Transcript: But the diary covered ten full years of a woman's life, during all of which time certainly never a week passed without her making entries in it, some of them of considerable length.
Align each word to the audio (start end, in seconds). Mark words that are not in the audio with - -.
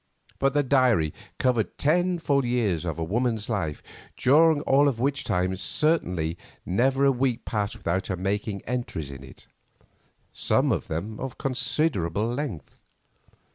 But 0.39 0.55
the 0.55 0.63
diary 0.63 1.13
covered 1.37 1.77
ten 1.77 2.17
full 2.17 2.43
years 2.43 2.85
of 2.85 2.97
a 2.97 3.03
woman's 3.03 3.49
life, 3.49 3.83
during 4.17 4.61
all 4.61 4.87
of 4.87 4.99
which 4.99 5.23
time 5.23 5.55
certainly 5.55 6.39
never 6.65 7.05
a 7.05 7.11
week 7.11 7.45
passed 7.45 7.75
without 7.77 8.07
her 8.07 8.17
making 8.17 8.63
entries 8.63 9.11
in 9.11 9.23
it, 9.23 9.45
some 10.33 10.71
of 10.71 10.87
them 10.87 11.19
of 11.19 11.37
considerable 11.37 12.25
length. 12.27 12.79